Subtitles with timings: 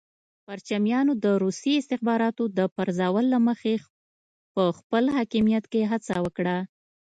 [0.45, 3.73] پرچمیانو د روسي استخباراتو د پرپوزل له مخې
[4.53, 6.57] په خپل حاکمیت کې هڅه وکړه.